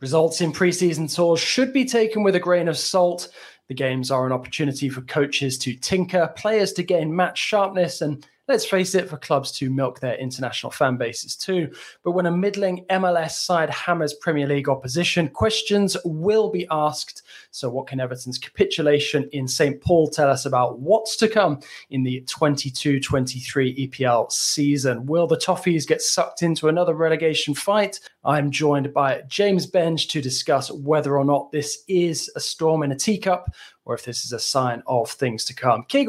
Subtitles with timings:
[0.00, 3.28] Results in preseason tours should be taken with a grain of salt.
[3.68, 8.26] The games are an opportunity for coaches to tinker, players to gain match sharpness, and
[8.48, 11.70] let's face it, for clubs to milk their international fan bases too.
[12.02, 17.22] But when a middling MLS side hammers Premier League opposition, questions will be asked.
[17.52, 19.80] So, what can Everton's capitulation in St.
[19.80, 25.04] Paul tell us about what's to come in the 22 23 EPL season?
[25.04, 28.00] Will the Toffees get sucked into another relegation fight?
[28.22, 32.92] I'm joined by James Benge to discuss whether or not this is a storm in
[32.92, 33.50] a teacup
[33.86, 35.84] or if this is a sign of things to come.
[35.88, 36.04] Que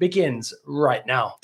[0.00, 1.36] begins right now.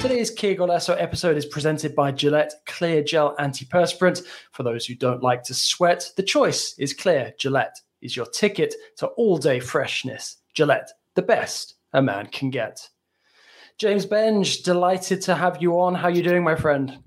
[0.00, 4.24] Today's Golazo episode is presented by Gillette Clear Gel Antiperspirant.
[4.50, 7.32] For those who don't like to sweat, the choice is clear.
[7.38, 10.38] Gillette is your ticket to all day freshness.
[10.54, 12.88] Gillette, the best a man can get.
[13.78, 15.94] James Benge, delighted to have you on.
[15.94, 16.98] How are you doing, my friend?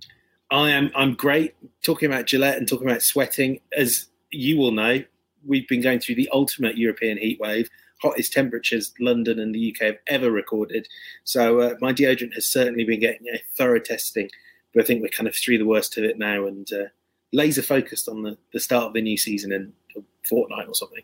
[0.52, 0.92] I am.
[0.96, 1.56] I'm great.
[1.84, 5.04] Talking about Gillette and talking about sweating, as you will know,
[5.46, 7.70] we've been going through the ultimate European heat wave
[8.02, 10.88] hottest temperatures London and the UK have ever recorded.
[11.24, 14.30] So uh, my deodorant has certainly been getting a thorough testing,
[14.74, 16.86] but I think we're kind of through the worst of it now and uh,
[17.34, 21.04] laser focused on the, the start of the new season in a fortnight or something.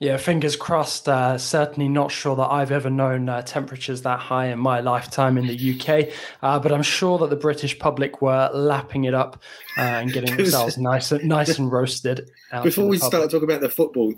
[0.00, 1.08] Yeah, fingers crossed.
[1.08, 5.38] Uh, certainly not sure that I've ever known uh, temperatures that high in my lifetime
[5.38, 9.42] in the UK, uh, but I'm sure that the British public were lapping it up
[9.78, 12.30] uh, and getting themselves nice, and, nice and roasted.
[12.62, 14.12] Before we start talking about the football,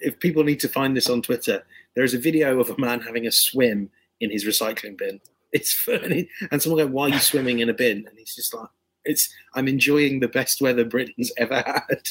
[0.00, 3.00] if people need to find this on Twitter, there is a video of a man
[3.00, 5.20] having a swim in his recycling bin.
[5.54, 8.54] It's funny, and someone go, "Why are you swimming in a bin?" And he's just
[8.54, 8.70] like,
[9.04, 12.08] "It's I'm enjoying the best weather Britain's ever had."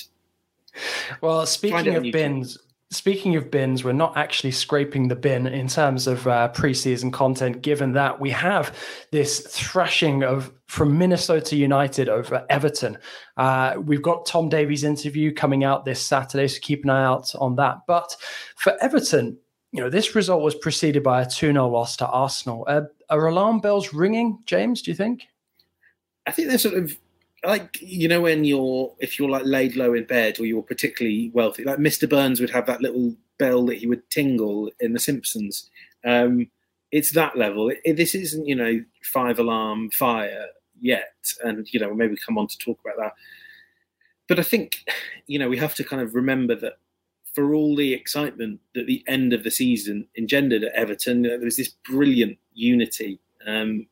[1.21, 2.59] Well, speaking of bins,
[2.91, 7.61] speaking of bins, we're not actually scraping the bin in terms of uh, preseason content,
[7.61, 8.77] given that we have
[9.11, 12.97] this thrashing of from Minnesota United over Everton.
[13.37, 17.33] Uh, we've got Tom Davies' interview coming out this Saturday, so keep an eye out
[17.35, 17.77] on that.
[17.87, 18.15] But
[18.57, 19.37] for Everton,
[19.71, 22.65] you know, this result was preceded by a 2 0 loss to Arsenal.
[22.67, 25.27] Uh, are alarm bells ringing, James, do you think?
[26.27, 26.95] I think they're sort of
[27.43, 31.31] like you know when you're if you're like laid low in bed or you're particularly
[31.33, 34.99] wealthy like mr burns would have that little bell that he would tingle in the
[34.99, 35.67] simpsons.
[36.05, 36.51] Um,
[36.91, 37.69] it's that level.
[37.69, 40.45] It, it, this isn't you know five alarm fire
[40.79, 43.13] yet and you know maybe come on to talk about that.
[44.27, 44.85] But i think
[45.27, 46.77] you know we have to kind of remember that
[47.33, 51.37] for all the excitement that the end of the season engendered at everton you know,
[51.37, 53.19] there was this brilliant unity.
[53.47, 53.87] Um,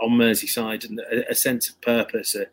[0.00, 2.46] on Merseyside and a, a sense of purpose, a,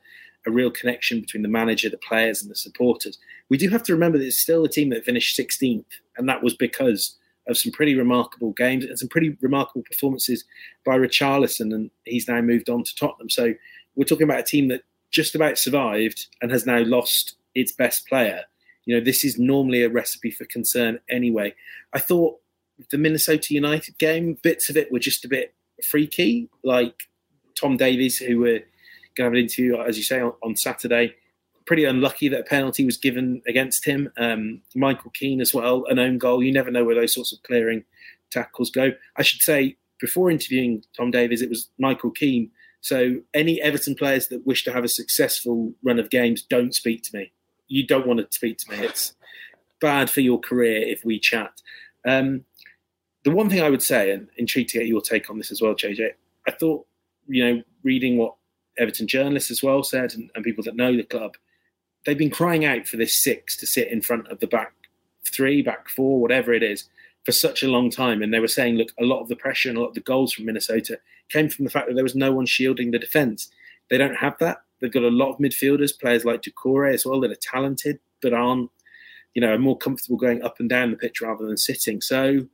[0.47, 3.17] a, real connection between the manager, the players, and the supporters.
[3.49, 5.85] We do have to remember that it's still a team that finished 16th,
[6.17, 10.45] and that was because of some pretty remarkable games and some pretty remarkable performances
[10.85, 13.29] by Richarlison, and he's now moved on to Tottenham.
[13.29, 13.53] So
[13.95, 14.81] we're talking about a team that
[15.11, 18.41] just about survived and has now lost its best player.
[18.85, 21.55] You know, this is normally a recipe for concern anyway.
[21.93, 22.39] I thought
[22.91, 25.53] the Minnesota United game, bits of it were just a bit
[25.83, 26.49] freaky.
[26.63, 26.95] Like
[27.55, 28.59] Tom Davies, who we're
[29.15, 31.15] going to have an interview, as you say, on, on Saturday.
[31.65, 34.11] Pretty unlucky that a penalty was given against him.
[34.17, 36.43] Um, Michael Keane as well, an own goal.
[36.43, 37.83] You never know where those sorts of clearing
[38.29, 38.91] tackles go.
[39.17, 42.51] I should say, before interviewing Tom Davies, it was Michael Keane.
[42.81, 47.01] So any Everton players that wish to have a successful run of games, don't speak
[47.03, 47.31] to me.
[47.67, 48.85] You don't want to speak to me.
[48.85, 49.13] It's
[49.81, 51.61] bad for your career if we chat.
[52.05, 52.45] Um,
[53.23, 55.61] the one thing I would say, and intrigued to get your take on this as
[55.61, 56.11] well, JJ,
[56.47, 56.85] I thought
[57.27, 58.35] you know, reading what
[58.77, 61.35] Everton journalists as well said and, and people that know the club,
[62.05, 64.73] they've been crying out for this six to sit in front of the back
[65.27, 66.85] three, back four, whatever it is,
[67.25, 68.21] for such a long time.
[68.21, 70.01] And they were saying, look, a lot of the pressure and a lot of the
[70.01, 70.99] goals from Minnesota
[71.29, 73.49] came from the fact that there was no one shielding the defence.
[73.89, 74.57] They don't have that.
[74.79, 78.33] They've got a lot of midfielders, players like Doucouré as well, that are talented, but
[78.33, 78.69] aren't,
[79.33, 82.01] you know, are more comfortable going up and down the pitch rather than sitting.
[82.01, 82.45] So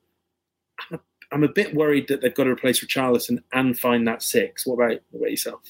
[1.31, 4.65] I'm a bit worried that they've got to replace Richarlison and find that six.
[4.65, 5.61] What about, what about yourself?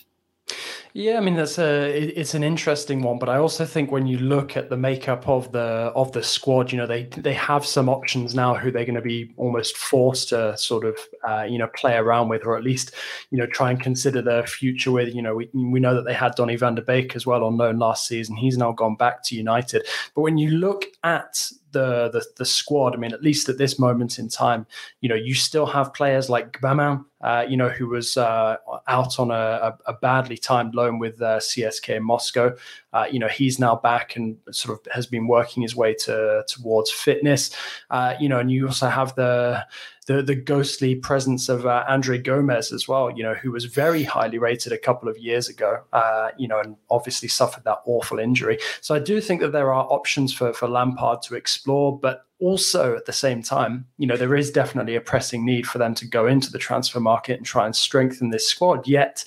[0.93, 4.17] Yeah, I mean that's a it's an interesting one, but I also think when you
[4.17, 7.87] look at the makeup of the of the squad, you know they they have some
[7.87, 11.69] options now who they're going to be almost forced to sort of uh, you know
[11.75, 12.93] play around with, or at least
[13.29, 15.15] you know try and consider their future with.
[15.15, 17.55] You know we we know that they had Donny Van de Beek as well on
[17.55, 18.35] loan last season.
[18.35, 22.93] He's now gone back to United, but when you look at the, the the squad,
[22.93, 24.65] I mean, at least at this moment in time,
[25.01, 28.57] you know, you still have players like Gbamin, uh, you know, who was uh,
[28.87, 32.55] out on a, a, badly timed loan with uh, CSKA Moscow.
[32.93, 36.43] Uh, you know, he's now back and sort of has been working his way to
[36.47, 37.51] towards fitness.
[37.89, 39.65] Uh, you know, and you also have the
[40.07, 44.03] the, the ghostly presence of uh, Andre Gomes as well, you know, who was very
[44.03, 48.19] highly rated a couple of years ago, uh, you know, and obviously suffered that awful
[48.19, 48.57] injury.
[48.81, 52.95] So I do think that there are options for, for Lampard to explore, but also
[52.95, 56.07] at the same time, you know, there is definitely a pressing need for them to
[56.07, 58.87] go into the transfer market and try and strengthen this squad.
[58.87, 59.23] Yet,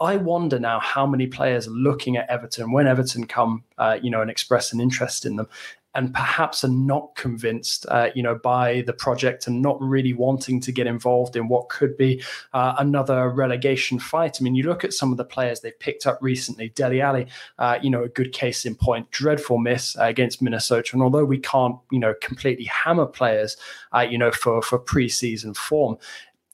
[0.00, 4.10] I wonder now how many players are looking at Everton when Everton come, uh, you
[4.10, 5.48] know, and express an interest in them,
[5.94, 10.60] and perhaps are not convinced, uh, you know, by the project and not really wanting
[10.60, 14.38] to get involved in what could be uh, another relegation fight.
[14.40, 16.70] I mean, you look at some of the players they've picked up recently.
[16.70, 17.26] Dele Alli,
[17.60, 19.10] uh, you know, a good case in point.
[19.12, 23.56] Dreadful miss uh, against Minnesota, and although we can't, you know, completely hammer players,
[23.94, 25.96] uh, you know, for for preseason form,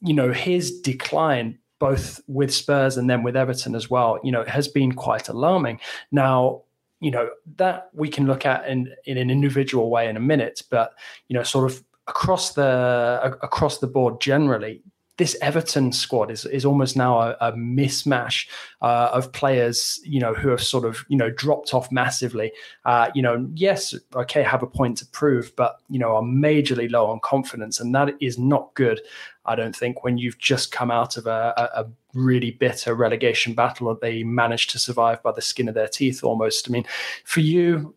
[0.02, 4.44] you know, his decline both with Spurs and then with Everton as well, you know,
[4.44, 5.80] has been quite alarming.
[6.12, 6.62] Now,
[7.00, 10.62] you know that we can look at in in an individual way in a minute
[10.70, 10.92] but
[11.28, 14.82] you know sort of across the across the board generally
[15.20, 18.48] this Everton squad is is almost now a, a mismatch
[18.80, 22.50] uh, of players, you know, who have sort of you know dropped off massively.
[22.86, 26.90] Uh, you know, yes, okay, have a point to prove, but you know, are majorly
[26.90, 28.98] low on confidence, and that is not good.
[29.44, 33.52] I don't think when you've just come out of a, a, a really bitter relegation
[33.52, 36.66] battle they managed to survive by the skin of their teeth almost.
[36.66, 36.86] I mean,
[37.24, 37.94] for you,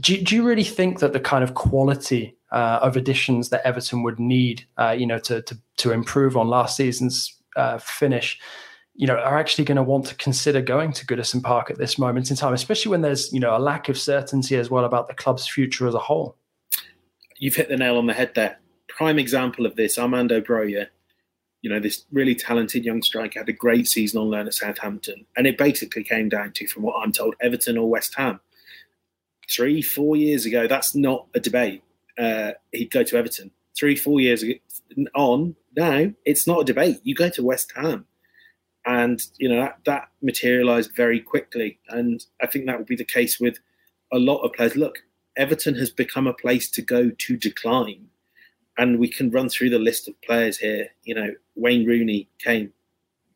[0.00, 4.02] do, do you really think that the kind of quality uh, of additions that Everton
[4.02, 8.38] would need, uh, you know, to, to to improve on last season's uh, finish,
[8.94, 11.98] you know, are actually going to want to consider going to Goodison Park at this
[11.98, 15.08] moment in time, especially when there's you know a lack of certainty as well about
[15.08, 16.36] the club's future as a whole.
[17.38, 18.58] You've hit the nail on the head there.
[18.88, 20.86] Prime example of this, Armando Broja.
[21.62, 25.26] You know, this really talented young striker had a great season on loan at Southampton,
[25.36, 28.40] and it basically came down to, from what I'm told, Everton or West Ham.
[29.50, 31.82] Three, four years ago, that's not a debate
[32.18, 33.50] uh, he'd go to Everton.
[33.76, 34.42] Three, four years
[35.14, 37.00] on, now it's not a debate.
[37.02, 38.06] You go to West Ham.
[38.86, 41.78] And, you know, that, that materialised very quickly.
[41.88, 43.58] And I think that will be the case with
[44.12, 44.76] a lot of players.
[44.76, 44.98] Look,
[45.36, 48.06] Everton has become a place to go to decline.
[48.78, 50.88] And we can run through the list of players here.
[51.02, 52.72] You know, Wayne Rooney came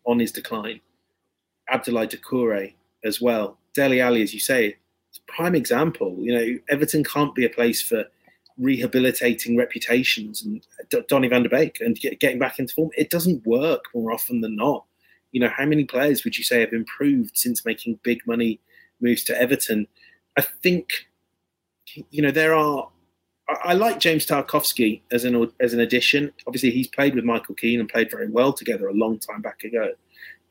[0.06, 0.80] on his decline.
[1.70, 2.74] Abdoulaye Doucouré
[3.04, 3.58] as well.
[3.74, 4.76] Dele Alli, as you say,
[5.08, 6.16] it's a prime example.
[6.18, 8.04] You know, Everton can't be a place for
[8.60, 10.66] rehabilitating reputations and
[11.08, 12.90] Donny van de Beek and get, getting back into form.
[12.96, 14.84] It doesn't work more often than not.
[15.32, 18.60] You know, how many players would you say have improved since making big money
[19.00, 19.86] moves to Everton?
[20.36, 21.06] I think,
[22.10, 22.88] you know, there are.
[23.64, 26.32] I, like James Tarkowski as an as an addition.
[26.46, 29.64] Obviously, he's played with Michael Keane and played very well together a long time back
[29.64, 29.90] ago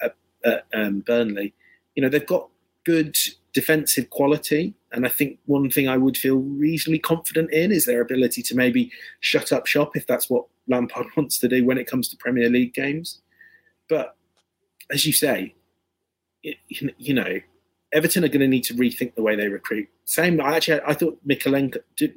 [0.02, 1.54] at, at um, Burnley.
[1.96, 2.50] You know, they've got
[2.86, 3.16] good
[3.54, 4.74] defensive quality.
[4.92, 8.56] And I think one thing I would feel reasonably confident in is their ability to
[8.56, 12.18] maybe shut up shop if that's what Lampard wants to do when it comes to
[12.18, 13.22] Premier League games.
[13.88, 14.16] But
[14.92, 15.56] as you say,
[16.44, 17.40] it, you know,
[17.92, 19.88] Everton are going to need to rethink the way they recruit.
[20.06, 22.14] Same, I actually, I thought Mykolenko, did,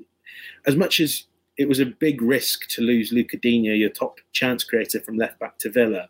[0.66, 1.24] as much as
[1.58, 5.38] it was a big risk to lose Lucas Digne, your top chance creator from left
[5.38, 6.08] back to Villa.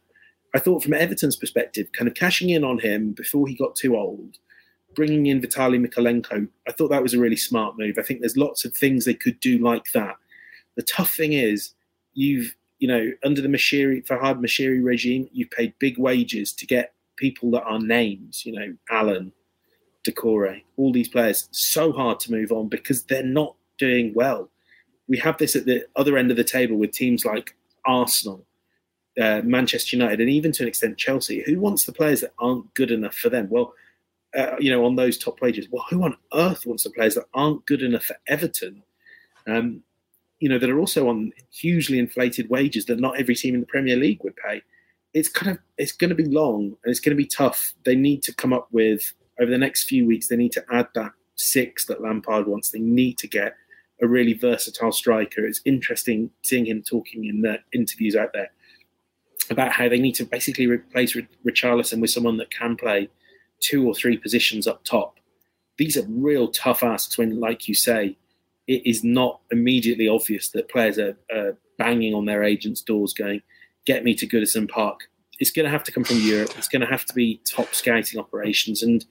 [0.55, 3.97] I thought from Everton's perspective, kind of cashing in on him before he got too
[3.97, 4.39] old,
[4.95, 7.97] bringing in Vitaly Mykolenko, I thought that was a really smart move.
[7.99, 10.17] I think there's lots of things they could do like that.
[10.77, 11.75] The tough thing is,
[12.15, 16.95] you've you know under the Moshiri Farhad Moshiri regime, you've paid big wages to get
[17.17, 18.45] people that are names.
[18.45, 19.33] You know, Allan,
[20.07, 21.49] Doucouré, all these players.
[21.53, 24.51] So hard to move on because they're not doing well.
[25.09, 28.47] We have this at the other end of the table with teams like Arsenal,
[29.21, 31.43] uh, Manchester United, and even to an extent Chelsea.
[31.43, 33.49] Who wants the players that aren't good enough for them?
[33.51, 33.75] Well,
[34.37, 35.69] uh, you know, on those top wages.
[35.71, 38.83] Well, who on earth wants the players that aren't good enough for Everton?
[39.47, 39.83] Um,
[40.41, 43.67] you know, that are also on hugely inflated wages that not every team in the
[43.67, 44.63] Premier League would pay.
[45.15, 47.75] It's kind of it's going to be long and it's going to be tough.
[47.85, 50.29] They need to come up with over the next few weeks.
[50.29, 52.71] They need to add that six that Lampard wants.
[52.71, 53.55] They need to get
[54.01, 55.45] a really versatile striker.
[55.45, 58.51] It's interesting seeing him talking in the interviews out there
[59.51, 63.09] about how they need to basically replace Richarlison with someone that can play
[63.63, 65.19] two or three positions up top.
[65.79, 68.17] These are real tough asks when, like you say,
[68.69, 73.43] it is not immediately obvious that players are, are banging on their agents' doors going,
[73.87, 75.01] get me to Goodison Park.
[75.39, 76.53] It's going to have to come from Europe.
[76.57, 78.83] It's going to have to be top scouting operations.
[78.83, 79.05] And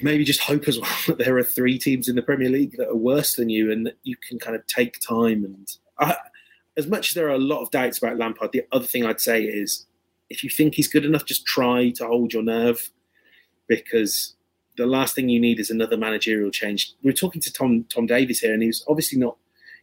[0.00, 2.88] maybe just hope as well that there are three teams in the Premier League that
[2.88, 5.44] are worse than you and that you can kind of take time.
[5.44, 6.16] And I,
[6.76, 9.20] as much as there are a lot of doubts about Lampard, the other thing I'd
[9.20, 9.86] say is
[10.30, 12.90] if you think he's good enough, just try to hold your nerve
[13.66, 14.34] because
[14.76, 16.94] the last thing you need is another managerial change.
[17.02, 19.36] We are talking to Tom Tom Davies here, and he was obviously not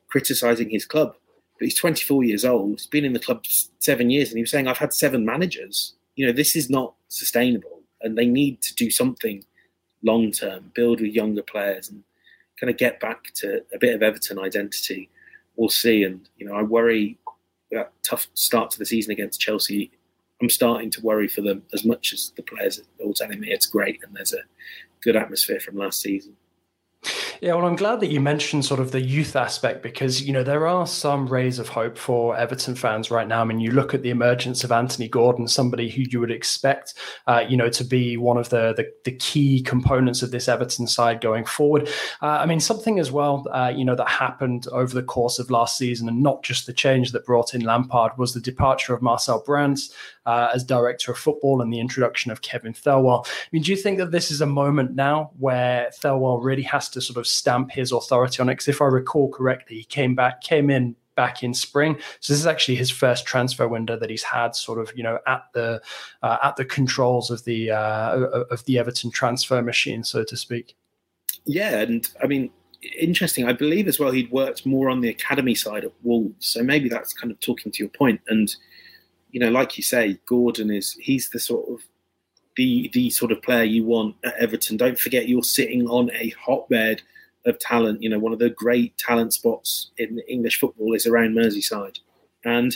[0.07, 1.15] criticising his club,
[1.59, 2.79] but he's 24 years old.
[2.79, 3.43] He's been in the club
[3.79, 5.93] seven years, and he was saying, "I've had seven managers.
[6.15, 9.43] You know, this is not sustainable, and they need to do something
[10.01, 12.03] long term, build with younger players, and
[12.59, 15.09] kind of get back to a bit of Everton identity."
[15.57, 17.17] We'll see, and you know, I worry
[17.71, 19.91] that tough start to the season against Chelsea
[20.41, 23.50] I'm starting to worry for them as much as the players are all telling me
[23.50, 24.44] it's great and there's a
[25.01, 26.36] good atmosphere from last season.
[27.39, 30.44] Yeah, well, I'm glad that you mentioned sort of the youth aspect because, you know,
[30.44, 33.41] there are some rays of hope for Everton fans right now.
[33.41, 36.96] I mean, you look at the emergence of Anthony Gordon, somebody who you would expect,
[37.27, 40.88] uh, you know, to be one of the, the, the key components of this Everton
[40.88, 41.88] side going forward.
[42.24, 45.51] Uh, I mean, something as well, uh, you know, that happened over the course of
[45.51, 49.03] last season and not just the change that brought in Lampard was the departure of
[49.03, 49.94] Marcel Brands
[50.27, 53.25] uh, as director of football and the introduction of Kevin Thelwell.
[53.25, 56.89] I mean, do you think that this is a moment now where Thelwell really has
[56.89, 58.53] to sort of stamp his authority on it?
[58.53, 61.98] Because if I recall correctly, he came back, came in back in spring.
[62.19, 65.17] So this is actually his first transfer window that he's had, sort of, you know,
[65.25, 65.81] at the
[66.22, 68.17] uh, at the controls of the uh,
[68.51, 70.75] of the Everton transfer machine, so to speak.
[71.46, 72.51] Yeah, and I mean,
[73.00, 73.46] interesting.
[73.46, 76.89] I believe as well he'd worked more on the academy side of Wolves, so maybe
[76.89, 78.19] that's kind of talking to your point.
[78.27, 78.53] And
[79.38, 81.82] you know, like you say, Gordon is he's the sort of
[82.56, 84.77] the the sort of player you want at Everton.
[84.77, 87.03] Don't forget you're sitting on a hotbed
[87.46, 88.01] of talent.
[88.01, 92.00] You know, one of the great talent spots in English football is around Merseyside.
[92.46, 92.75] And,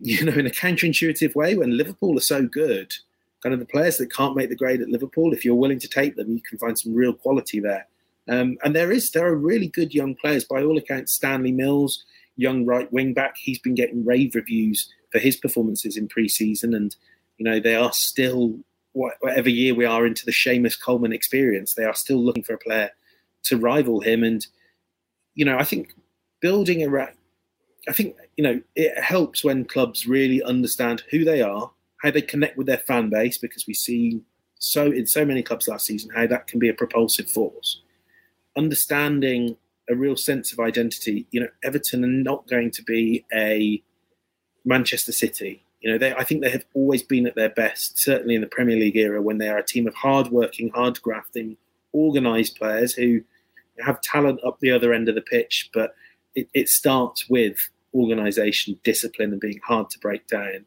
[0.00, 2.94] you know, in a counterintuitive way, when Liverpool are so good,
[3.42, 5.88] kind of the players that can't make the grade at Liverpool, if you're willing to
[5.88, 7.88] take them, you can find some real quality there.
[8.28, 10.44] Um, and there is there are really good young players.
[10.44, 12.04] By all accounts, Stanley Mills,
[12.36, 16.96] young right wing back, he's been getting rave reviews for his performances in pre-season, and
[17.38, 18.58] you know they are still
[19.20, 22.58] whatever year we are into the Seamus Coleman experience, they are still looking for a
[22.58, 22.90] player
[23.42, 24.24] to rival him.
[24.24, 24.46] And
[25.34, 25.92] you know, I think
[26.40, 27.08] building a,
[27.88, 31.70] I think you know it helps when clubs really understand who they are,
[32.02, 34.22] how they connect with their fan base, because we see
[34.58, 37.82] so in so many clubs last season how that can be a propulsive force.
[38.56, 39.56] Understanding
[39.88, 41.26] a real sense of identity.
[41.30, 43.82] You know, Everton are not going to be a
[44.66, 45.62] Manchester City.
[45.80, 48.46] You know, they, I think they have always been at their best, certainly in the
[48.46, 51.56] Premier League era, when they are a team of hard-working, hard-grafting,
[51.94, 53.20] organised players who
[53.78, 55.70] have talent up the other end of the pitch.
[55.72, 55.94] But
[56.34, 60.66] it, it starts with organisation, discipline, and being hard to break down.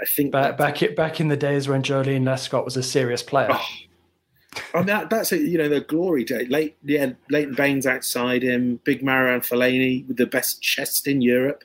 [0.00, 3.22] I think back back, it, back in the days when Joleon Lescott was a serious
[3.22, 3.50] player.
[3.52, 6.46] Oh, mean, that, that's a, you know the glory day.
[6.46, 11.64] Late, yeah, Leighton Baines outside him, big Marouane Fellaini with the best chest in Europe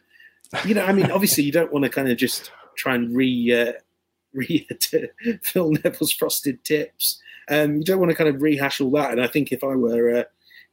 [0.64, 3.54] you know, I mean, obviously, you don't want to kind of just try and re
[3.54, 3.74] uh,
[4.34, 4.68] re
[5.44, 7.22] Phil Neville's frosted tips.
[7.50, 9.12] Um, you don't want to kind of rehash all that.
[9.12, 10.24] And I think if I were uh,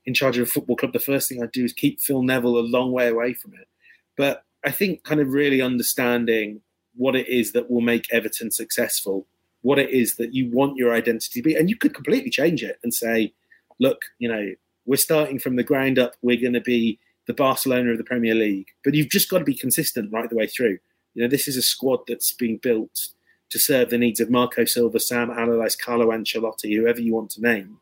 [0.07, 2.59] in charge of a football club, the first thing I'd do is keep Phil Neville
[2.59, 3.69] a long way away from it.
[4.17, 6.61] But I think kind of really understanding
[6.95, 9.27] what it is that will make Everton successful,
[9.63, 12.63] what it is that you want your identity to be, and you could completely change
[12.63, 13.33] it and say,
[13.81, 14.53] look, you know,
[14.85, 16.15] we're starting from the ground up.
[16.23, 18.69] We're going to be the Barcelona of the Premier League.
[18.85, 20.79] But you've just got to be consistent right the way through.
[21.15, 23.09] You know, this is a squad that's being built
[23.51, 27.43] to serve the needs of Marco Silva, Sam Allardyce, Carlo Ancelotti, whoever you want to
[27.43, 27.79] name.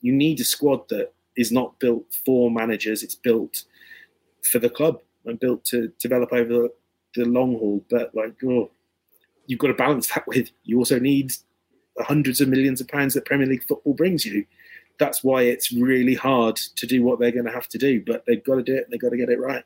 [0.00, 3.64] You need a squad that is not built for managers; it's built
[4.42, 6.72] for the club and built to develop over the,
[7.14, 7.84] the long haul.
[7.88, 8.70] But like, oh,
[9.46, 11.32] you've got to balance that with you also need
[11.96, 14.44] the hundreds of millions of pounds that Premier League football brings you
[14.98, 18.02] that's why it's really hard to do what they're going to have to do.
[18.04, 18.86] But they've got to do it.
[18.90, 19.64] They've got to get it right.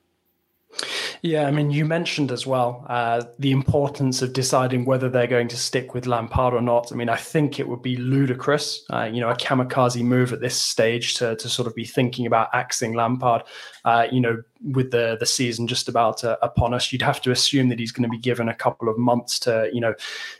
[1.22, 5.48] Yeah, I mean, you mentioned as well uh, the importance of deciding whether they're going
[5.48, 6.92] to stick with Lampard or not.
[6.92, 10.40] I mean, I think it would be ludicrous, uh, you know, a kamikaze move at
[10.40, 13.42] this stage to, to sort of be thinking about axing Lampard,
[13.84, 16.92] uh, you know, with the the season just about uh, upon us.
[16.92, 19.70] You'd have to assume that he's going to be given a couple of months to,
[19.72, 19.94] you know,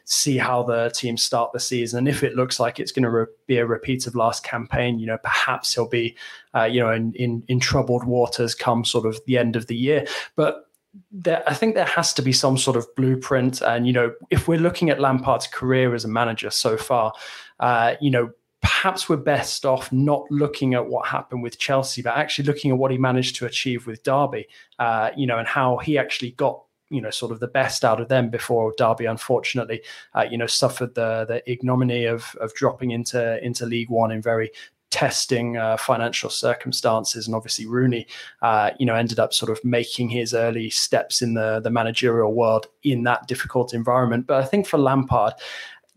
[0.04, 1.98] see how the team start the season.
[1.98, 4.98] And if it looks like it's going to re- be a repeat of last campaign,
[4.98, 6.16] you know, perhaps he'll be,
[6.54, 9.76] uh, you know, in, in in troubled waters come sort of the end of the
[9.76, 10.06] year.
[10.36, 10.64] But
[11.12, 13.60] there, I think there has to be some sort of blueprint.
[13.60, 17.12] And, you know, if we're looking at Lampard's career as a manager so far,
[17.60, 22.16] uh, you know, perhaps we're best off not looking at what happened with Chelsea, but
[22.16, 24.46] actually looking at what he managed to achieve with Derby,
[24.78, 28.00] uh, you know, and how he actually got you know sort of the best out
[28.00, 29.82] of them before Derby unfortunately
[30.14, 34.22] uh, you know suffered the the ignominy of of dropping into into League One in
[34.22, 34.50] very
[34.90, 38.06] testing uh, financial circumstances, and obviously Rooney,
[38.42, 42.32] uh, you know, ended up sort of making his early steps in the the managerial
[42.32, 44.26] world in that difficult environment.
[44.26, 45.34] But I think for Lampard,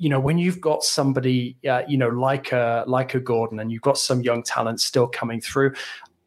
[0.02, 3.72] you know, when you've got somebody, uh, you know, like a like a Gordon, and
[3.72, 5.76] you've got some young talent still coming through,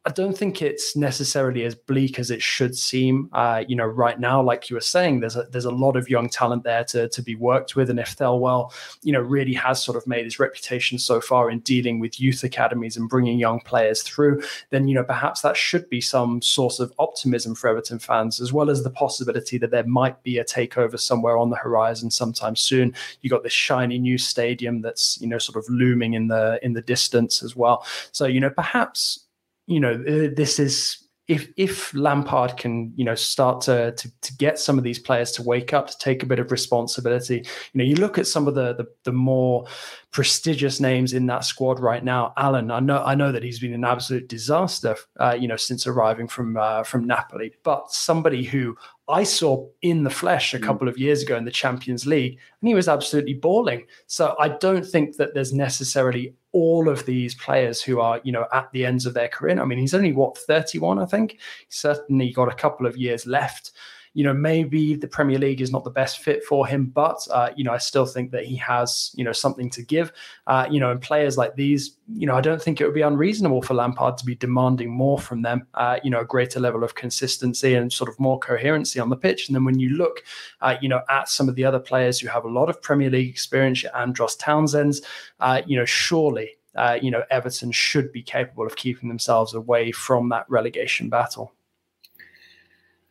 [0.07, 3.31] I don't think it's necessarily as bleak as it should seem.
[3.33, 6.11] Uh, you know, right now, like you were saying, there's a there's a lot of
[6.11, 8.71] young talent there to to be worked with, and if Thelwell,
[9.03, 12.45] you know, really has sort of made his reputation so far in dealing with youth
[12.45, 16.81] academies and bringing young players through, then you know perhaps that should be some source
[16.81, 20.45] of optimism for Everton fans, as well as the possibility that there might be a
[20.45, 22.95] takeover somewhere on the horizon sometime soon.
[23.23, 26.75] You got this shiny new stadium that's you know sort of looming in the in
[26.75, 27.87] the distance as well.
[28.13, 29.24] So you know perhaps
[29.67, 34.37] you know, uh, this is if if Lampard can, you know, start to, to, to
[34.37, 37.37] get some of these players to wake up, to take a bit of responsibility.
[37.73, 39.67] You know, you look at some of the the, the more
[40.11, 42.35] prestigious names in that squad right now.
[42.37, 45.87] Allan, I know I know that he's been an absolute disaster, uh, you know, since
[45.87, 47.55] arriving from uh, from Napoli.
[47.63, 48.77] But somebody who
[49.09, 50.63] I saw in the flesh a mm.
[50.63, 53.87] couple of years ago in the Champions League, and he was absolutely balling.
[54.07, 58.47] So I don't think that there's necessarily all of these players who are, you know,
[58.53, 59.61] at the ends of their career.
[59.61, 61.33] I mean, he's only what 31, I think.
[61.69, 63.73] He's certainly got a couple of years left
[64.15, 67.51] you know, maybe the Premier League is not the best fit for him, but uh,
[67.57, 70.13] you know, I still think that he has, you know, something to give.
[70.47, 73.01] Uh, you know, and players like these, you know, I don't think it would be
[73.03, 75.67] unreasonable for Lampard to be demanding more from them.
[75.75, 79.17] Uh, you know, a greater level of consistency and sort of more coherency on the
[79.17, 79.49] pitch.
[79.49, 80.23] And then when you look,
[80.61, 83.11] uh, you know, at some of the other players who have a lot of Premier
[83.11, 85.03] League experience, Andros Townsend's,
[85.41, 86.51] uh, you know, surely.
[86.77, 91.53] Uh, you know, Everton should be capable of keeping themselves away from that relegation battle.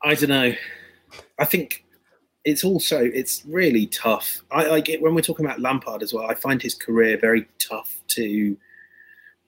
[0.02, 0.54] I don't know.
[1.40, 1.84] I think
[2.46, 4.42] it's also it's really tough.
[4.52, 6.30] I, get when we're talking about Lampard as well.
[6.30, 8.58] I find his career very tough to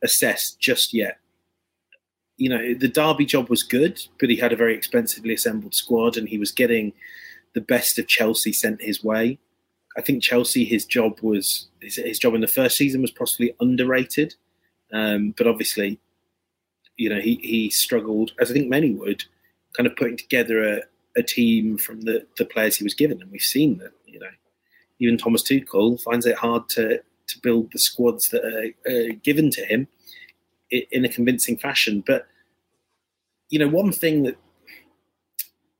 [0.03, 1.19] assess just yet.
[2.38, 6.17] You know, the Derby job was good, but he had a very expensively assembled squad,
[6.17, 6.93] and he was getting
[7.53, 9.39] the best of Chelsea sent his way.
[9.98, 13.55] I think Chelsea, his job was his, his job in the first season was possibly
[13.60, 14.36] underrated,
[14.91, 16.00] um, but obviously,
[16.98, 19.25] you know, he he struggled, as I think many would,
[19.75, 20.81] kind of putting together a,
[21.17, 23.91] a team from the, the players he was given, and we've seen that.
[24.05, 24.29] You know,
[25.00, 29.66] even Thomas Tuchel finds it hard to to build the squads that are given to
[29.66, 29.87] him
[30.70, 32.03] in a convincing fashion.
[32.05, 32.27] But
[33.50, 34.37] you know, one thing that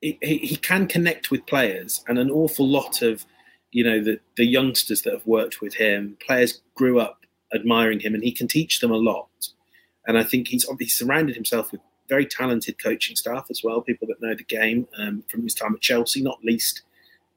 [0.02, 3.26] he, he can connect with players, and an awful lot of
[3.72, 8.14] you know the the youngsters that have worked with him, players grew up admiring him,
[8.14, 9.30] and he can teach them a lot.
[10.08, 14.08] And I think he's obviously surrounded himself with very talented coaching staff as well, people
[14.08, 16.82] that know the game um, from his time at Chelsea, not least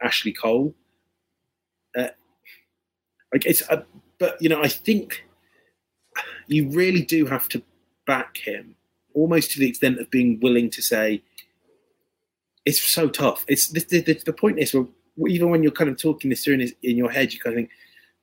[0.02, 0.74] Ashley Cole.
[1.96, 2.08] Uh,
[3.32, 3.84] like it's, a,
[4.18, 5.24] but you know, I think
[6.46, 7.62] you really do have to
[8.06, 8.74] back him,
[9.14, 11.22] almost to the extent of being willing to say,
[12.64, 13.44] it's so tough.
[13.48, 14.88] It's the, the, the point is, well,
[15.26, 17.58] even when you're kind of talking this through in, in your head, you kind of
[17.58, 17.70] think,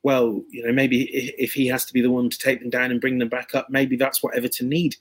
[0.02, 2.70] well, you know, maybe if, if he has to be the one to take them
[2.70, 4.96] down and bring them back up, maybe that's what Everton need.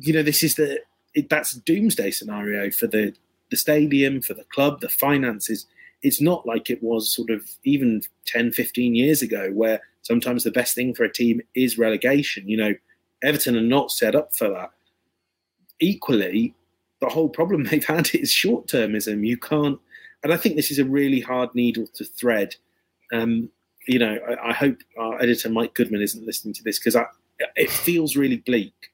[0.00, 0.80] You know, this is the
[1.14, 3.14] it, that's doomsday scenario for the
[3.50, 5.66] the stadium, for the club, the finances.
[6.02, 10.50] It's not like it was sort of even 10, 15 years ago, where sometimes the
[10.50, 12.48] best thing for a team is relegation.
[12.48, 12.74] You know,
[13.22, 14.70] Everton are not set up for that.
[15.80, 16.54] Equally,
[17.00, 19.26] the whole problem they've had is short termism.
[19.26, 19.78] You can't,
[20.22, 22.54] and I think this is a really hard needle to thread.
[23.12, 23.50] Um,
[23.86, 26.94] you know, I, I, hope our editor Mike Goodman isn't listening to this because
[27.56, 28.90] it feels really bleak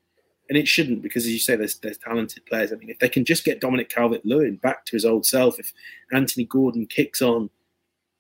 [0.49, 2.73] and it shouldn't because, as you say, there's, there's talented players.
[2.73, 5.73] I mean, if they can just get Dominic Calvert-Lewin back to his old self, if
[6.13, 7.49] Anthony Gordon kicks on,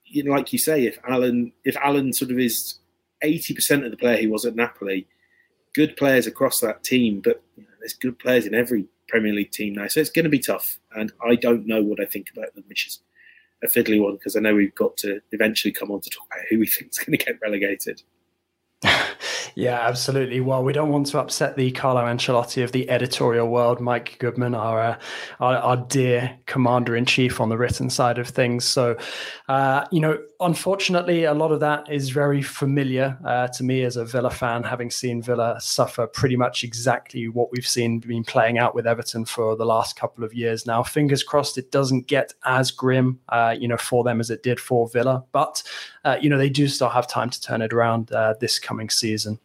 [0.04, 2.78] you know, like you say, if Allan if Allan sort of is
[3.22, 5.06] eighty percent of the player he was at Napoli,
[5.74, 9.50] good players across that team, but you know, there's good players in every Premier League
[9.50, 10.78] team now, so it's going to be tough.
[10.96, 13.00] And I don't know what I think about them, which is
[13.62, 16.46] a fiddly one because I know we've got to eventually come on to talk about
[16.48, 18.02] who we think is going to get relegated.
[19.56, 20.40] Yeah, absolutely.
[20.40, 24.52] Well, we don't want to upset the Carlo Ancelotti of the editorial world, Mike Goodman,
[24.52, 24.98] our uh,
[25.38, 28.64] our, our, dear commander in chief on the written side of things.
[28.64, 28.96] So,
[29.48, 33.96] uh, you know, unfortunately, a lot of that is very familiar uh, to me as
[33.96, 38.58] a Villa fan, having seen Villa suffer pretty much exactly what we've seen been playing
[38.58, 40.82] out with Everton for the last couple of years now.
[40.82, 44.58] Fingers crossed it doesn't get as grim, uh, you know, for them as it did
[44.58, 45.62] for Villa, but
[46.04, 48.90] uh, you know they do still have time to turn it around uh, this coming
[48.90, 49.38] season.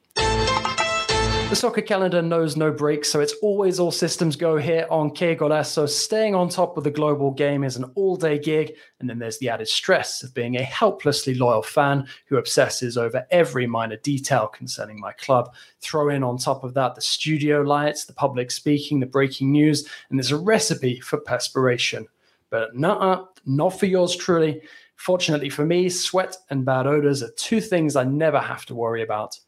[1.50, 5.36] The soccer calendar knows no breaks, so it's always all systems go here on Que
[5.64, 9.40] So staying on top of the global game is an all-day gig, and then there's
[9.40, 14.46] the added stress of being a helplessly loyal fan who obsesses over every minor detail
[14.46, 15.52] concerning my club.
[15.82, 19.90] Throw in on top of that the studio lights, the public speaking, the breaking news,
[20.12, 22.06] and there's a recipe for perspiration.
[22.52, 24.62] But nah, not for yours truly.
[24.98, 29.02] Fortunately for me, sweat and bad odors are two things I never have to worry
[29.02, 29.40] about.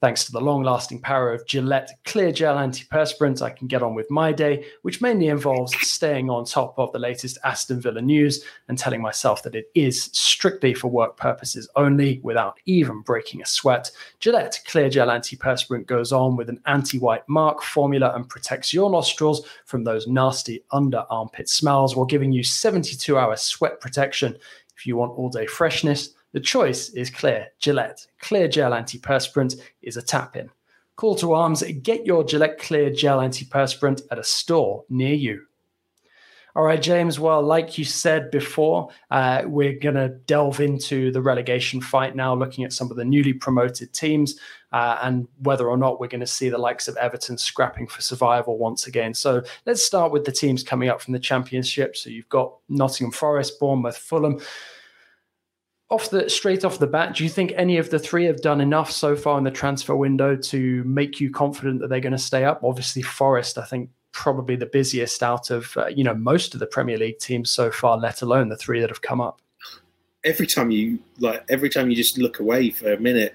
[0.00, 3.94] Thanks to the long lasting power of Gillette Clear Gel Antiperspirant, I can get on
[3.94, 8.42] with my day, which mainly involves staying on top of the latest Aston Villa news
[8.68, 13.46] and telling myself that it is strictly for work purposes only without even breaking a
[13.46, 13.90] sweat.
[14.20, 18.88] Gillette Clear Gel Antiperspirant goes on with an anti white mark formula and protects your
[18.88, 24.34] nostrils from those nasty under armpit smells while giving you 72 hour sweat protection.
[24.74, 27.48] If you want all day freshness, the choice is clear.
[27.58, 30.50] Gillette Clear Gel Antiperspirant is a tap in.
[30.96, 35.42] Call to arms, get your Gillette Clear Gel Antiperspirant at a store near you.
[36.56, 37.20] All right, James.
[37.20, 42.34] Well, like you said before, uh, we're going to delve into the relegation fight now,
[42.34, 44.34] looking at some of the newly promoted teams
[44.72, 48.02] uh, and whether or not we're going to see the likes of Everton scrapping for
[48.02, 49.14] survival once again.
[49.14, 51.96] So let's start with the teams coming up from the Championship.
[51.96, 54.40] So you've got Nottingham Forest, Bournemouth, Fulham
[55.90, 58.60] off the straight off the bat, do you think any of the three have done
[58.60, 62.18] enough so far in the transfer window to make you confident that they're going to
[62.18, 62.62] stay up?
[62.62, 66.66] Obviously, Forest, I think, probably the busiest out of uh, you know most of the
[66.66, 69.40] Premier League teams so far, let alone the three that have come up.
[70.24, 73.34] Every time you like, every time you just look away for a minute,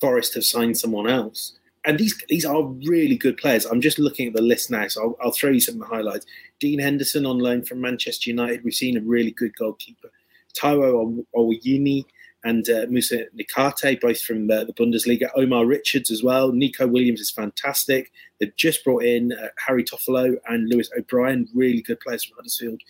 [0.00, 3.64] Forest have signed someone else, and these these are really good players.
[3.66, 5.96] I'm just looking at the list now, so I'll, I'll throw you some of the
[5.96, 6.26] highlights.
[6.60, 8.62] Dean Henderson on loan from Manchester United.
[8.62, 10.10] We've seen a really good goalkeeper.
[10.56, 12.04] Taiwo Awoniyi
[12.44, 15.28] and uh, Moussa Niakhaté, both from the, the, Bundesliga.
[15.34, 16.52] Omar Richards as well.
[16.52, 18.12] Neco Williams is fantastic.
[18.38, 22.80] They've just brought in uh, Harry Toffolo and Lewis O'Brien, really good players from Huddersfield.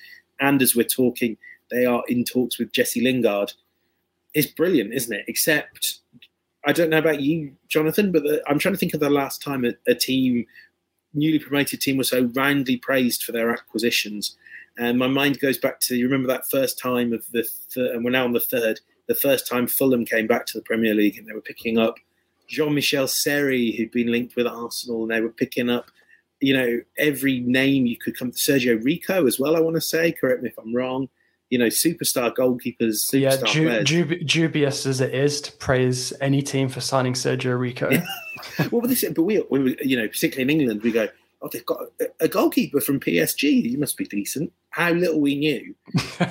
[0.40, 1.38] And as we're talking,
[1.70, 3.54] they are in talks with Jesse Lingard.
[4.34, 5.24] It's brilliant, isn't it?
[5.26, 5.98] Except,
[6.66, 9.42] I don't know about you, Jonathan, but the, I'm trying to think of the last
[9.42, 10.46] time a, a team,
[11.14, 14.36] newly promoted team, was so roundly praised for their acquisitions.
[14.78, 17.42] And my mind goes back to you remember that first time of the
[17.74, 18.80] th- and we're now on the third.
[19.08, 21.96] The first time Fulham came back to the Premier League and they were picking up
[22.48, 25.90] Jean-Michel Seri, who'd been linked with Arsenal, and they were picking up,
[26.40, 28.32] you know, every name you could come.
[28.32, 29.56] Sergio Rico as well.
[29.56, 30.12] I want to say.
[30.12, 31.08] Correct me if I'm wrong.
[31.50, 36.42] You know, superstar goalkeepers, superstar yeah, ju- ju- dubious as it is to praise any
[36.42, 37.88] team for signing Sergio Rico.
[38.70, 41.08] well, but, this, but we, we, you know, particularly in England, we go,
[41.40, 41.80] oh, they've got
[42.20, 43.62] a goalkeeper from PSG.
[43.66, 44.52] He must be decent.
[44.70, 45.74] How little we knew.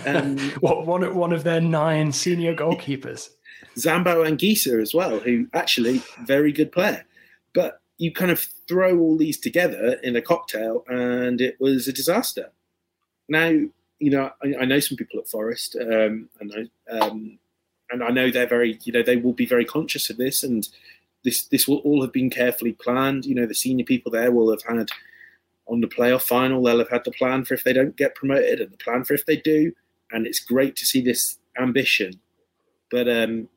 [0.06, 3.30] Um, what one one of their nine senior goalkeepers?
[3.78, 7.06] Zambo and Anguissa as well, who actually very good player.
[7.54, 11.93] But you kind of throw all these together in a cocktail, and it was a
[11.93, 12.52] disaster.
[13.28, 13.48] Now,
[14.00, 17.39] you know, I, I know some people at Forest, um, I um,
[17.89, 20.67] and I know they're very, you know, they will be very conscious of this, and
[21.23, 23.25] this this will all have been carefully planned.
[23.25, 24.89] You know, the senior people there will have had
[25.67, 28.62] on the playoff final, they'll have had the plan for if they don't get promoted
[28.62, 29.73] and the plan for if they do.
[30.12, 32.19] And it's great to see this ambition.
[32.89, 33.49] But um,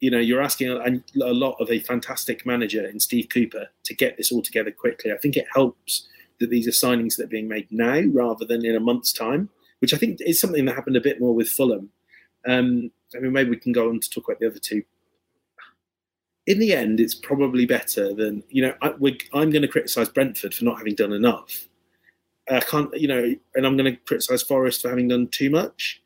[0.00, 3.94] you know, you're asking a, a lot of a fantastic manager in Steve Cooper to
[3.94, 5.12] get this all together quickly.
[5.12, 6.06] I think it helps
[6.38, 9.48] that these are signings that are being made now rather than in a month's time,
[9.80, 11.90] which I think is something that happened a bit more with Fulham.
[12.46, 14.82] Um, I mean, maybe we can go on to talk about the other two
[16.48, 18.74] in the end, it's probably better than you know.
[18.80, 21.68] I, am going to criticise Brentford for not having done enough.
[22.50, 26.00] I can't, you know, and I'm going to criticise Forest for having done too much.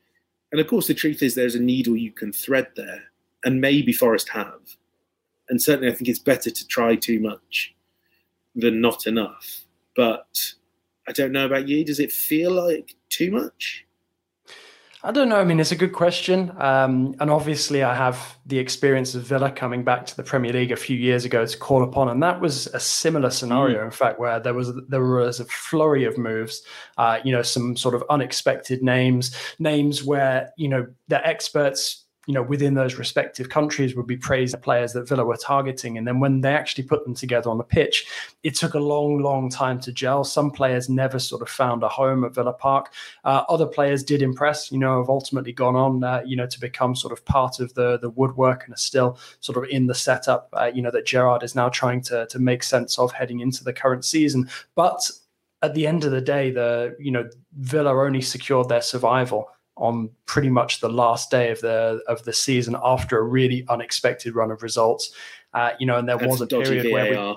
[0.51, 3.05] And of course, the truth is there's a needle you can thread there,
[3.45, 4.59] and maybe Forest have.
[5.49, 7.73] And certainly, I think it's better to try too much
[8.57, 9.65] than not enough.
[9.95, 10.55] But
[11.07, 11.85] I don't know about you.
[11.85, 13.87] Does it feel like too much?
[15.05, 15.41] I don't know.
[15.41, 16.53] I mean, it's a good question.
[16.59, 20.71] Um, and obviously, I have the experience of Villa coming back to the Premier League
[20.71, 23.81] a few years ago to call upon, and that was a similar scenario.
[23.81, 23.87] Mm.
[23.87, 26.63] In fact, where there was there was a flurry of moves.
[26.99, 32.35] Uh, you know, some sort of unexpected names, names where you know the experts you
[32.35, 35.99] know, within those respective countries would be praised players that Villa were targeting.
[35.99, 38.07] And then when they actually put them together on the pitch,
[38.45, 40.23] it took a long, long time to gel.
[40.23, 42.93] Some players never sort of found a home at Villa Park.
[43.25, 46.61] Uh, other players did impress, you know, have ultimately gone on, uh, you know, to
[46.61, 49.95] become sort of part of the the woodwork and are still sort of in the
[49.95, 53.41] setup, uh, you know, that Gerrard is now trying to, to make sense of heading
[53.41, 54.49] into the current season.
[54.77, 55.11] But
[55.63, 60.11] at the end of the day, the, you know, Villa only secured their survival on
[60.27, 64.51] pretty much the last day of the of the season after a really unexpected run
[64.51, 65.13] of results.
[65.55, 66.93] Uh, you know, and there was a period VAR.
[66.93, 67.37] where we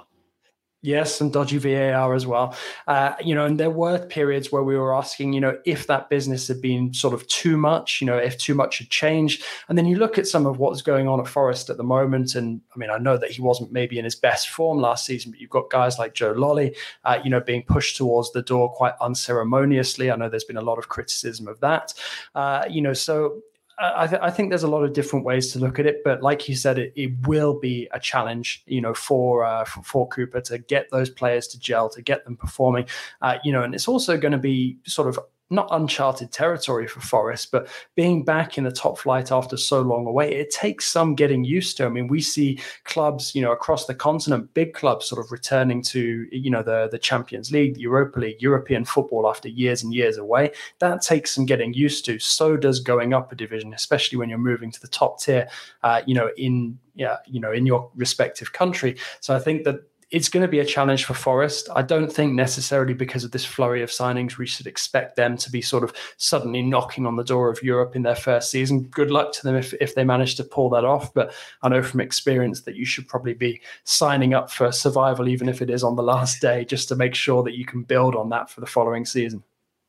[0.85, 2.55] Yes, and dodgy VAR as well.
[2.85, 6.11] Uh, you know, and there were periods where we were asking, you know, if that
[6.11, 9.43] business had been sort of too much, you know, if too much had changed.
[9.67, 12.35] And then you look at some of what's going on at Forest at the moment.
[12.35, 15.31] And I mean, I know that he wasn't maybe in his best form last season,
[15.31, 18.71] but you've got guys like Joe Lolley, uh, you know, being pushed towards the door
[18.71, 20.11] quite unceremoniously.
[20.11, 21.95] I know there's been a lot of criticism of that.
[22.35, 23.41] Uh, you know, so
[23.77, 26.21] I, th- I, think there's a lot of different ways to look at it, but
[26.21, 30.07] like you said, it, it will be a challenge, you know, for, uh, for, for
[30.07, 32.85] Cooper to get those players to gel, to get them performing,
[33.21, 37.01] uh, you know, and it's also going to be sort of not uncharted territory for
[37.01, 41.15] Forest, but being back in the top flight after so long away, it takes some
[41.15, 41.85] getting used to.
[41.85, 45.81] I mean, we see clubs, you know, across the continent, big clubs sort of returning
[45.83, 49.93] to, you know, the, the Champions League, the Europa League, European football after years and
[49.93, 50.51] years away.
[50.79, 52.17] That takes some getting used to.
[52.17, 55.47] So does going up a division, especially when you're moving to the top tier,
[55.83, 58.97] uh, you know, in yeah, you know, in your respective country.
[59.19, 61.67] So I think that it's going to be a challenge for Forest.
[61.75, 65.51] I don't think necessarily because of this flurry of signings, we should expect them to
[65.51, 68.83] be sort of suddenly knocking on the door of Europe in their first season.
[68.83, 71.11] Good luck to them if, if they manage to pull that off.
[71.13, 75.49] But I know from experience that you should probably be signing up for survival, even
[75.49, 78.15] if it is on the last day, just to make sure that you can build
[78.15, 79.43] on that for the following season.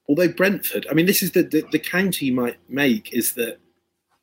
[0.09, 3.59] Although Brentford, I mean, this is the, the, the you might make is that,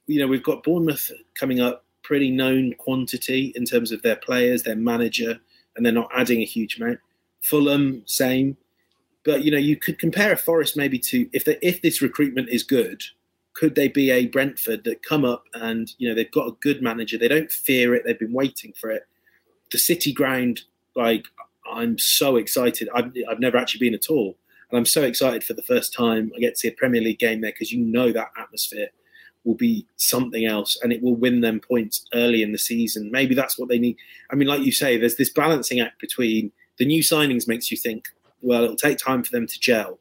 [0.08, 4.64] you know, we've got Bournemouth coming up, pretty known quantity in terms of their players,
[4.64, 5.40] their manager
[5.76, 7.00] and they're not adding a huge amount.
[7.42, 8.58] Fulham, same.
[9.26, 12.50] But you know, you could compare a Forest maybe to if they, if this recruitment
[12.50, 13.02] is good,
[13.54, 16.82] could they be a Brentford that come up and you know they've got a good
[16.82, 19.04] manager, they don't fear it, they've been waiting for it.
[19.72, 20.62] The City ground,
[20.96, 21.26] like
[21.72, 22.90] I'm so excited.
[22.94, 24.36] I've I've never actually been at all,
[24.70, 27.20] and I'm so excited for the first time I get to see a Premier League
[27.20, 28.90] game there because you know that atmosphere
[29.44, 33.12] will be something else and it will win them points early in the season.
[33.12, 33.98] Maybe that's what they need.
[34.32, 37.78] I mean, like you say, there's this balancing act between the new signings makes you
[37.78, 38.08] think,
[38.42, 40.00] well, it'll take time for them to gel.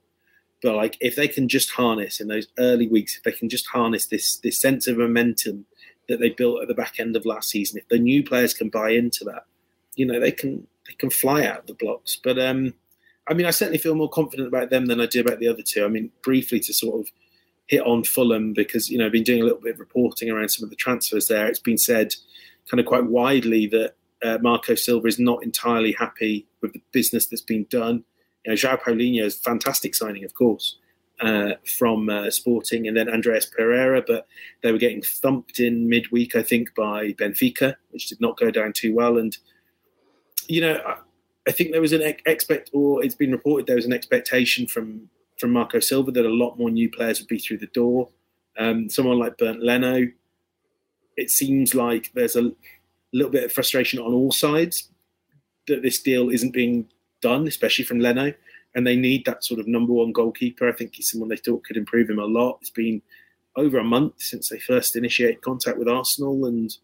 [0.62, 3.66] But like if they can just harness in those early weeks, if they can just
[3.66, 5.66] harness this this sense of momentum
[6.09, 8.68] that they built at the back end of last season, if the new players can
[8.68, 9.44] buy into that,
[9.96, 12.16] you know, they can they can fly out of the blocks.
[12.22, 12.74] But um
[13.28, 15.62] I mean I certainly feel more confident about them than I do about the other
[15.62, 15.85] two.
[15.85, 17.11] I mean, briefly to sort of
[17.66, 20.51] hit on Fulham because you know I've been doing a little bit of reporting around
[20.51, 21.46] some of the transfers there.
[21.46, 22.14] It's been said
[22.70, 27.27] kind of quite widely that uh, Marco Silva is not entirely happy with the business
[27.27, 28.05] that's been done.
[28.44, 30.79] You know, João Palhinha is fantastic signing, of course,
[31.20, 34.27] uh, from uh, Sporting, and then Andreas Pereira, but
[34.62, 38.72] they were getting thumped in midweek, I think, by Benfica, which did not go down
[38.72, 39.18] too well.
[39.18, 39.37] And
[40.48, 40.96] you know, I,
[41.46, 45.09] I think there was an expect, or it's been reported there was an expectation from
[45.42, 48.09] from Marco Silva that a lot more new players would be through the door.
[48.57, 50.07] Um, someone like Bernd Leno,
[51.16, 52.52] it seems like there's a
[53.12, 54.88] little bit of frustration on all sides
[55.66, 56.87] that this deal isn't being
[57.22, 58.33] done, especially from Leno.
[58.76, 60.68] And they need that sort of number one goalkeeper.
[60.68, 62.59] I think he's someone they thought could improve him a lot.
[62.61, 63.02] It's been
[63.57, 66.74] over a month since they first initiated contact with Arsenal and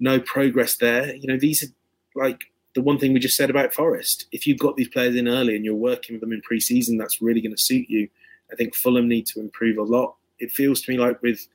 [0.00, 1.14] no progress there.
[1.14, 2.40] You know, these are like
[2.74, 5.56] the one thing we just said about Forest, if you've got these players in early
[5.56, 8.08] and you're working with them in pre-season, that's really going to suit you.
[8.50, 10.14] I think Fulham need to improve a lot.
[10.38, 11.46] It feels to me like with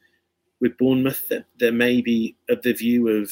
[0.60, 3.32] with Bournemouth that there may be of the view of,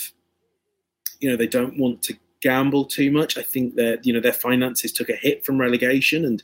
[1.20, 3.38] you know, they don't want to gamble too much.
[3.38, 6.44] I think that you know their finances took a hit from relegation, and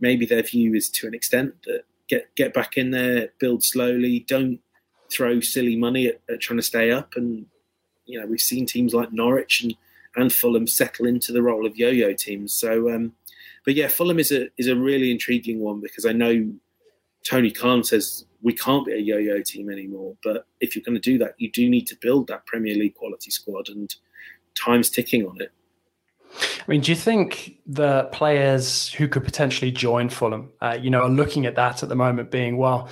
[0.00, 4.24] maybe their view is to an extent that get get back in there, build slowly,
[4.26, 4.60] don't
[5.10, 7.16] throw silly money at, at trying to stay up.
[7.16, 7.46] And
[8.06, 9.74] you know we've seen teams like Norwich and
[10.16, 12.52] and Fulham settle into the role of yo-yo teams.
[12.52, 13.12] So, um,
[13.64, 16.52] but yeah, Fulham is a is a really intriguing one because I know
[17.24, 20.16] Tony Khan says we can't be a yo-yo team anymore.
[20.22, 22.94] But if you're going to do that, you do need to build that Premier League
[22.94, 23.94] quality squad, and
[24.54, 25.52] time's ticking on it.
[26.34, 31.02] I mean, do you think the players who could potentially join Fulham, uh, you know,
[31.02, 32.88] are looking at that at the moment, being well?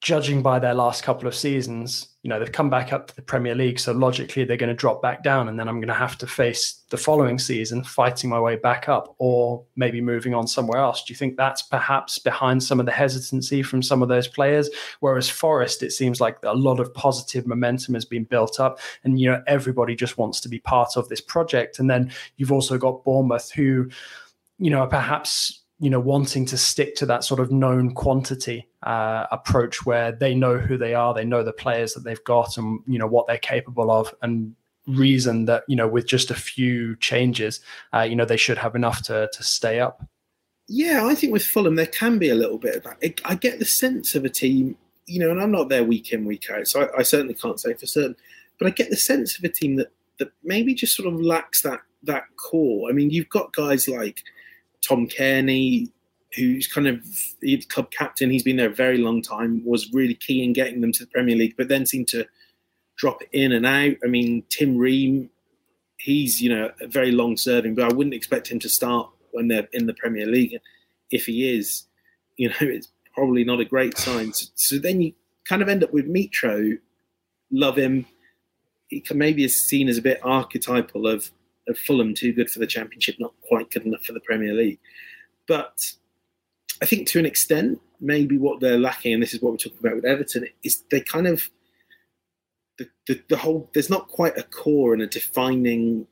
[0.00, 3.22] judging by their last couple of seasons, you know, they've come back up to the
[3.22, 3.78] Premier League.
[3.78, 5.48] So logically, they're going to drop back down.
[5.48, 8.90] And then I'm going to have to face the following season fighting my way back
[8.90, 11.02] up or maybe moving on somewhere else.
[11.02, 14.68] Do you think that's perhaps behind some of the hesitancy from some of those players?
[15.00, 18.80] Whereas Forest, it seems like a lot of positive momentum has been built up.
[19.02, 21.78] And, you know, everybody just wants to be part of this project.
[21.78, 23.88] And then you've also got Bournemouth who,
[24.58, 29.26] you know, perhaps you know wanting to stick to that sort of known quantity uh,
[29.30, 32.80] approach where they know who they are they know the players that they've got and
[32.86, 34.54] you know what they're capable of and
[34.86, 37.60] reason that you know with just a few changes
[37.94, 40.02] uh, you know they should have enough to to stay up.
[40.68, 43.20] Yeah i think with fulham there can be a little bit of that.
[43.24, 46.24] I get the sense of a team you know and i'm not there week in
[46.24, 48.16] week out so I, I certainly can't say for certain
[48.58, 51.62] but i get the sense of a team that that maybe just sort of lacks
[51.62, 52.88] that that core.
[52.88, 54.22] I mean you've got guys like
[54.86, 55.90] Tom Cairney,
[56.34, 57.04] who's kind of
[57.40, 58.30] the club captain.
[58.30, 59.62] He's been there a very long time.
[59.64, 62.26] Was really key in getting them to the Premier League, but then seemed to
[62.96, 63.96] drop in and out.
[64.04, 65.30] I mean, Tim Ream,
[65.98, 69.48] he's you know a very long serving, but I wouldn't expect him to start when
[69.48, 70.58] they're in the Premier League.
[71.10, 71.84] If he is,
[72.36, 74.32] you know, it's probably not a great sign.
[74.32, 75.12] So, so then you
[75.44, 76.78] kind of end up with Mitro.
[77.50, 78.06] Love him.
[78.88, 81.30] He can maybe is seen as a bit archetypal of
[81.68, 84.78] of Fulham, too good for the Championship, not quite good enough for the Premier League.
[85.46, 85.92] But
[86.82, 89.78] I think to an extent, maybe what they're lacking, and this is what we're talking
[89.80, 91.50] about with Everton, is they kind of
[92.78, 96.06] the, the, the whole there's not quite a core and a defining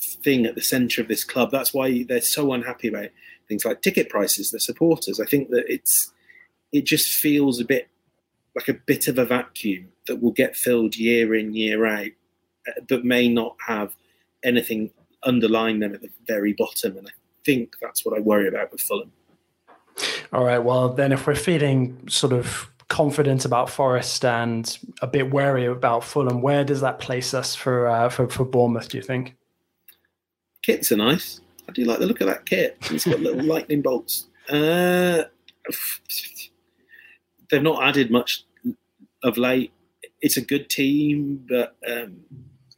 [0.00, 1.50] thing at the centre of this club.
[1.50, 3.08] That's why they're so unhappy about
[3.48, 5.20] things like ticket prices, the supporters.
[5.20, 6.12] I think that it's
[6.72, 7.88] it just feels a bit
[8.54, 12.10] like a bit of a vacuum that will get filled year in year out,
[12.66, 13.94] uh, but may not have
[14.42, 14.90] anything
[15.22, 16.96] underlying them at the very bottom.
[16.96, 17.12] And I
[17.44, 19.12] think that's what I worry about with Fulham.
[20.32, 20.58] All right.
[20.58, 26.04] Well, then, if we're feeling sort of confident about Forest and a bit wary about
[26.04, 28.88] Fulham, where does that place us for uh, for, for Bournemouth?
[28.88, 29.36] Do you think?
[30.62, 31.40] Kits are nice.
[31.68, 32.76] I do like the look of that kit.
[32.90, 34.26] It's got little lightning bolts.
[34.48, 35.24] Uh,
[37.50, 38.44] they've not added much
[39.22, 39.72] of late.
[40.20, 42.20] It's a good team, but um,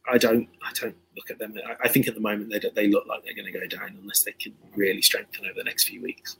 [0.09, 0.47] I don't.
[0.63, 1.55] I don't look at them.
[1.67, 3.97] I, I think at the moment they they look like they're going to go down
[4.01, 6.37] unless they can really strengthen over the next few weeks.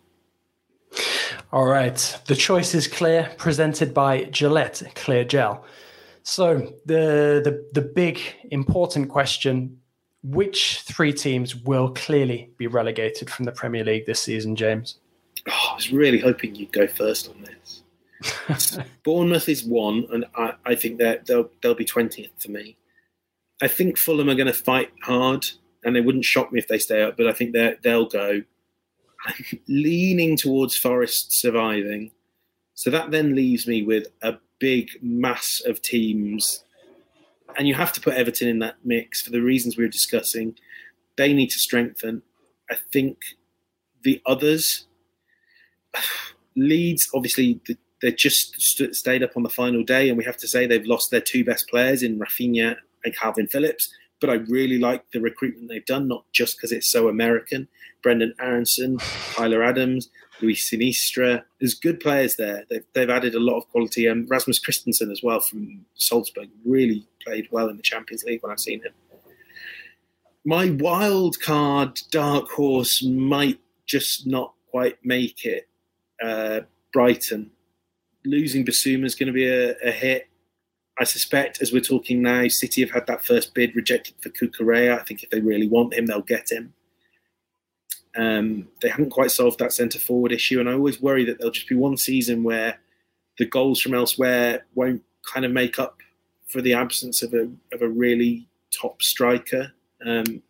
[1.51, 2.19] All right.
[2.27, 5.65] The choice is clear, presented by Gillette Clear Gel.
[6.23, 8.19] So the the the big
[8.51, 9.79] important question:
[10.23, 14.97] Which three teams will clearly be relegated from the Premier League this season, James?
[15.49, 17.81] Oh, I was really hoping you'd go first on this.
[19.03, 22.77] Bournemouth is one, and I, I think they'll they'll be twentieth for me.
[23.61, 25.47] I think Fulham are going to fight hard,
[25.83, 27.17] and it wouldn't shock me if they stay up.
[27.17, 28.43] But I think they they'll go.
[29.67, 32.11] Leaning towards Forest surviving.
[32.73, 36.63] So that then leaves me with a big mass of teams.
[37.57, 40.55] And you have to put Everton in that mix for the reasons we were discussing.
[41.17, 42.21] They need to strengthen.
[42.69, 43.17] I think
[44.03, 44.87] the others,
[46.55, 47.59] Leeds, obviously,
[48.01, 50.85] they just st- stayed up on the final day, and we have to say they've
[50.85, 55.19] lost their two best players in Raphinha and Kalvin Phillips but I really like the
[55.19, 57.67] recruitment they've done, not just because it's so American.
[58.01, 58.97] Brendan Aaronson,
[59.33, 60.09] Tyler Adams,
[60.41, 61.43] Luis Sinisterra.
[61.59, 62.65] There's good players there.
[62.69, 64.07] They've, they've added a lot of quality.
[64.07, 68.51] Um, Rasmus Kristensen as well from Salzburg really played well in the Champions League when
[68.51, 68.93] I've seen him.
[70.45, 75.67] My wild card dark horse might just not quite make it.
[76.23, 76.61] Uh,
[76.93, 77.51] Brighton.
[78.23, 80.27] Losing Bissouma is going to be a, a hit.
[81.01, 84.99] I suspect, as we're talking now, City have had that first bid rejected for Cucurella.
[84.99, 86.75] I think if they really want him, they'll get him.
[88.15, 91.51] Um, they haven't quite solved that centre forward issue, and I always worry that there'll
[91.51, 92.77] just be one season where
[93.39, 95.97] the goals from elsewhere won't kind of make up
[96.47, 99.73] for the absence of a of a really top striker.
[100.05, 100.43] Um,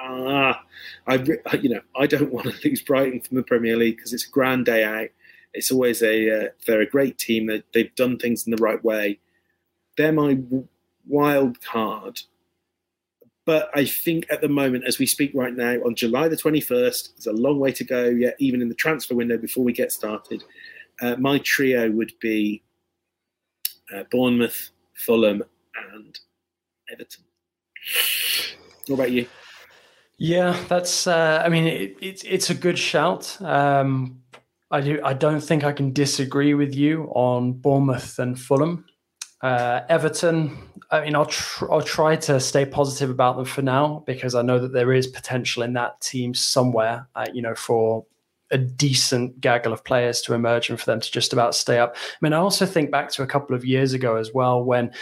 [0.00, 0.64] ah,
[1.06, 1.16] I
[1.60, 4.30] you know I don't want to lose Brighton from the Premier League because it's a
[4.30, 5.10] grand day out.
[5.52, 7.44] It's always a uh, they're a great team.
[7.44, 9.18] They, they've done things in the right way
[9.96, 10.38] they're my
[11.06, 12.20] wild card.
[13.44, 17.14] But I think at the moment, as we speak right now, on July the 21st,
[17.14, 19.92] there's a long way to go yet, even in the transfer window before we get
[19.92, 20.42] started.
[21.00, 22.62] Uh, my trio would be
[23.94, 25.44] uh, Bournemouth, Fulham,
[25.92, 26.18] and
[26.90, 27.24] Everton.
[28.88, 29.26] What about you?
[30.18, 31.06] Yeah, that's.
[31.06, 33.40] Uh, I mean, it, it's it's a good shout.
[33.40, 34.22] Um,
[34.70, 35.00] I do.
[35.04, 38.86] I don't think I can disagree with you on Bournemouth and Fulham.
[39.42, 40.56] Uh, Everton,
[40.90, 44.42] I mean, I'll, tr- I'll try to stay positive about them for now because I
[44.42, 48.04] know that there is potential in that team somewhere, uh, you know, for
[48.50, 51.96] a decent gaggle of players to emerge and for them to just about stay up.
[51.96, 54.92] I mean, I also think back to a couple of years ago as well when,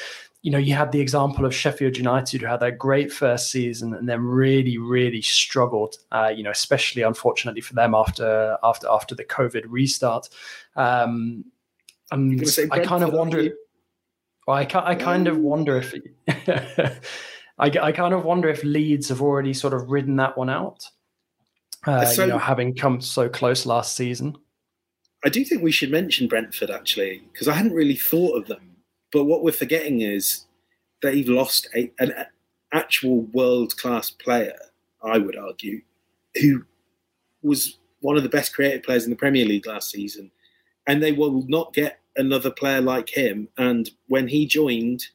[0.43, 3.95] you know, you had the example of Sheffield United who had that great first season
[3.95, 5.97] and then really, really struggled.
[6.11, 10.29] Uh, you know, especially unfortunately for them after after after the COVID restart.
[10.77, 11.45] Um,
[12.11, 13.51] and I kind of wonder.
[14.47, 15.95] Well, I, I kind of wonder if
[17.59, 20.89] I, I kind of wonder if Leeds have already sort of ridden that one out.
[21.87, 24.37] Uh, so, you know, having come so close last season.
[25.25, 28.77] I do think we should mention Brentford actually, because I hadn't really thought of them.
[29.13, 30.45] But what we're forgetting is
[31.03, 32.13] they've lost a, an
[32.73, 34.57] actual world class player,
[35.03, 35.83] I would argue,
[36.41, 36.65] who
[37.43, 40.31] was one of the best creative players in the Premier League last season.
[40.87, 43.49] And they will not get another player like him.
[43.57, 45.07] And when he joined,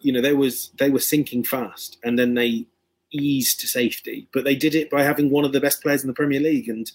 [0.00, 2.66] you know, there was they were sinking fast, and then they
[3.12, 4.28] eased to safety.
[4.32, 6.68] But they did it by having one of the best players in the Premier League.
[6.68, 6.90] And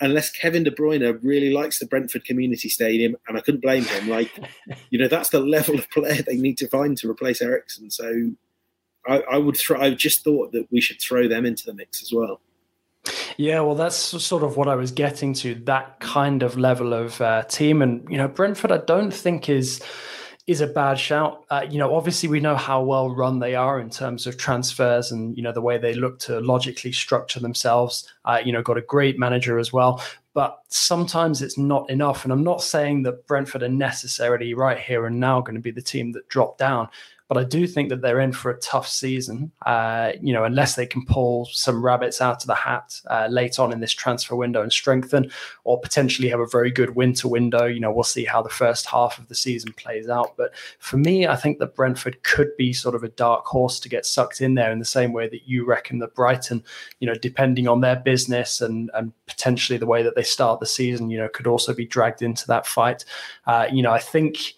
[0.00, 4.08] unless Kevin De Bruyne really likes the Brentford Community Stadium, and I couldn't blame him,
[4.08, 4.30] like
[4.90, 7.90] you know, that's the level of player they need to find to replace Eriksen.
[7.90, 8.32] So
[9.06, 9.80] I, I would throw.
[9.80, 12.40] I just thought that we should throw them into the mix as well.
[13.36, 15.54] Yeah, well, that's sort of what I was getting to.
[15.54, 19.80] That kind of level of uh, team, and you know, Brentford, I don't think is
[20.48, 21.44] is a bad shout.
[21.50, 25.12] Uh, you know, obviously we know how well run they are in terms of transfers
[25.12, 28.10] and you know the way they look to logically structure themselves.
[28.24, 30.02] Uh, you know, got a great manager as well,
[30.32, 32.24] but sometimes it's not enough.
[32.24, 35.70] And I'm not saying that Brentford are necessarily right here and now going to be
[35.70, 36.88] the team that drop down.
[37.28, 39.52] But I do think that they're in for a tough season.
[39.66, 43.58] Uh, you know, unless they can pull some rabbits out of the hat uh, late
[43.58, 45.30] on in this transfer window and strengthen,
[45.64, 47.66] or potentially have a very good winter window.
[47.66, 50.36] You know, we'll see how the first half of the season plays out.
[50.38, 53.90] But for me, I think that Brentford could be sort of a dark horse to
[53.90, 56.64] get sucked in there in the same way that you reckon that Brighton,
[57.00, 60.66] you know, depending on their business and and potentially the way that they start the
[60.66, 63.04] season, you know, could also be dragged into that fight.
[63.46, 64.54] Uh, you know, I think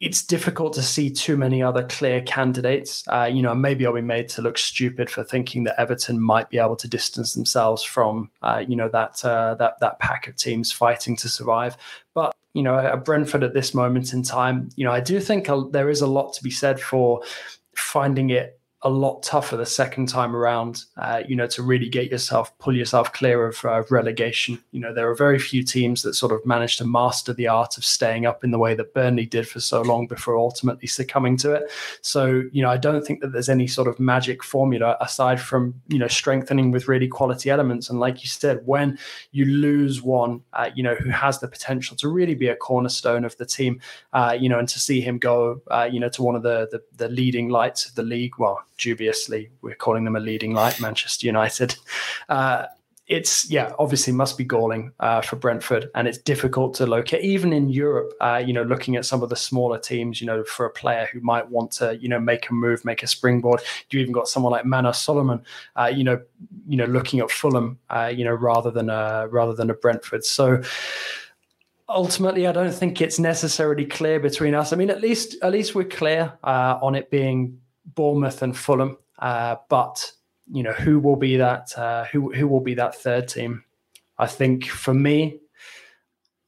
[0.00, 3.04] it's difficult to see too many other clear candidates.
[3.08, 6.50] Uh, you know, maybe I'll be made to look stupid for thinking that Everton might
[6.50, 10.36] be able to distance themselves from, uh, you know, that uh, that that pack of
[10.36, 11.76] teams fighting to survive.
[12.12, 15.48] But you know, at Brentford at this moment in time, you know, I do think
[15.70, 17.22] there is a lot to be said for
[17.74, 22.10] finding it a lot tougher the second time around, uh, you know, to really get
[22.10, 24.62] yourself, pull yourself clear of uh, relegation.
[24.72, 27.78] You know, there are very few teams that sort of manage to master the art
[27.78, 31.38] of staying up in the way that Burnley did for so long before ultimately succumbing
[31.38, 31.70] to it.
[32.02, 35.80] So, you know, I don't think that there's any sort of magic formula aside from,
[35.88, 37.88] you know, strengthening with really quality elements.
[37.88, 38.98] And like you said, when
[39.32, 43.24] you lose one, uh, you know, who has the potential to really be a cornerstone
[43.24, 43.80] of the team,
[44.12, 46.68] uh, you know, and to see him go, uh, you know, to one of the,
[46.70, 50.80] the, the leading lights of the league, well, dubiously we're calling them a leading light,
[50.80, 51.76] Manchester United.
[52.28, 52.66] Uh,
[53.06, 57.52] it's yeah, obviously must be galling uh, for Brentford, and it's difficult to locate even
[57.52, 58.14] in Europe.
[58.20, 61.06] Uh, you know, looking at some of the smaller teams, you know, for a player
[61.12, 63.60] who might want to, you know, make a move, make a springboard.
[63.90, 65.42] You even got someone like Manor Solomon,
[65.76, 66.20] uh, you know,
[66.66, 70.24] you know, looking at Fulham, uh, you know, rather than a rather than a Brentford.
[70.24, 70.62] So
[71.90, 74.72] ultimately, I don't think it's necessarily clear between us.
[74.72, 78.98] I mean, at least at least we're clear uh, on it being Bournemouth and Fulham.
[79.18, 80.12] Uh, but
[80.52, 83.64] you know who will be that uh, who who will be that third team?
[84.18, 85.40] I think for me,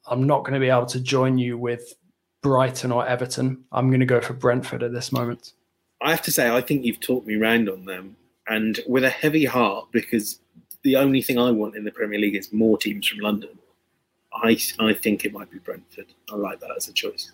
[0.06, 1.94] I'm not going to be able to join you with
[2.42, 3.64] Brighton or Everton.
[3.72, 5.52] I'm going to go for Brentford at this moment.
[6.00, 8.16] I have to say, I think you've talked me round on them,
[8.46, 10.40] and with a heavy heart because
[10.82, 13.58] the only thing I want in the Premier League is more teams from London.
[14.32, 16.06] I I think it might be Brentford.
[16.30, 17.32] I like that as a choice.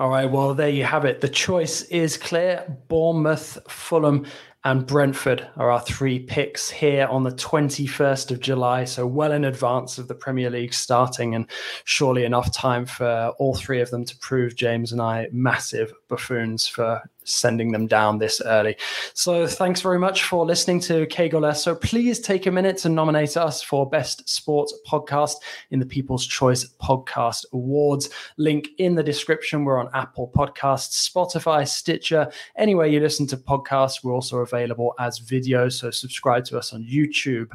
[0.00, 1.20] All right, well, there you have it.
[1.20, 4.26] The choice is clear Bournemouth, Fulham,
[4.64, 8.86] and Brentford are our three picks here on the 21st of July.
[8.86, 11.48] So, well in advance of the Premier League starting, and
[11.84, 16.68] surely enough time for all three of them to prove James and I massive buffoons
[16.68, 18.76] for sending them down this early.
[19.14, 23.36] So thanks very much for listening to Que So please take a minute to nominate
[23.36, 25.36] us for Best Sports Podcast
[25.72, 28.10] in the People's Choice Podcast Awards.
[28.36, 29.64] Link in the description.
[29.64, 34.04] We're on Apple Podcasts, Spotify, Stitcher, anywhere you listen to podcasts.
[34.04, 35.68] We're also available as video.
[35.68, 37.50] So subscribe to us on YouTube.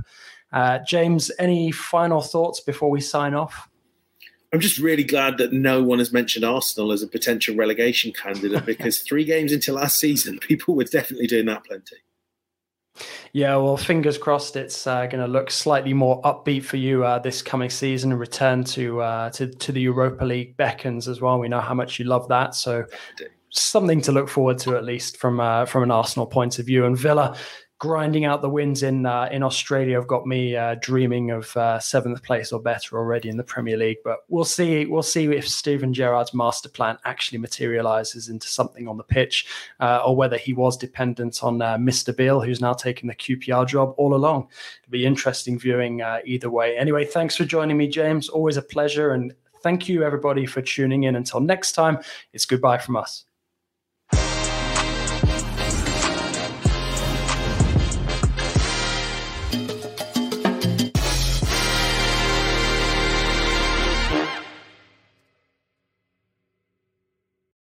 [0.52, 3.69] Uh, James, any final thoughts before we sign off?
[4.52, 8.66] I'm just really glad that no one has mentioned Arsenal as a potential relegation candidate
[8.66, 11.98] because three games into last season, people were definitely doing that plenty.
[13.32, 14.56] Yeah, well, fingers crossed.
[14.56, 18.20] It's uh, going to look slightly more upbeat for you uh, this coming season and
[18.20, 21.40] return to, uh, to to the Europa League beckons as well.
[21.40, 22.86] We know how much you love that, so
[23.52, 26.86] something to look forward to at least from uh, from an Arsenal point of view.
[26.86, 27.38] And Villa
[27.80, 31.80] grinding out the wins in uh, in Australia have got me uh, dreaming of uh,
[31.80, 33.98] seventh place or better already in the Premier League.
[34.04, 34.86] But we'll see.
[34.86, 39.48] We'll see if Steven Gerrard's master plan actually materialises into something on the pitch,
[39.80, 42.16] uh, or whether he was dependent on uh, Mr.
[42.16, 44.50] Beale, who's now taking the QPR job all along.
[44.84, 46.78] It'll be interesting viewing uh, either way.
[46.78, 48.28] Anyway, thanks for joining me, James.
[48.28, 51.16] Always a pleasure, and thank you everybody for tuning in.
[51.16, 52.00] Until next time,
[52.34, 53.26] it's goodbye from us.